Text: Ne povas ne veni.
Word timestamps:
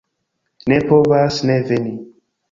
Ne 0.71 0.79
povas 0.91 1.37
ne 1.49 1.59
veni. 1.73 1.93